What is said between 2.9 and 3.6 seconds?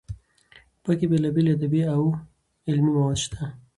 مواد شته.